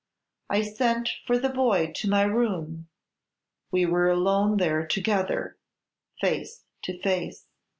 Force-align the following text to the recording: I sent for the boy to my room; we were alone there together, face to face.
I 0.49 0.63
sent 0.63 1.11
for 1.27 1.37
the 1.37 1.49
boy 1.49 1.91
to 1.97 2.09
my 2.09 2.23
room; 2.23 2.87
we 3.69 3.85
were 3.85 4.09
alone 4.09 4.57
there 4.57 4.83
together, 4.83 5.59
face 6.19 6.63
to 6.85 6.99
face. 6.99 7.45